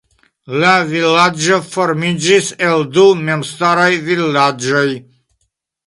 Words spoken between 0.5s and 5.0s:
La vilaĝo formiĝis el du memstaraj vilaĝoj.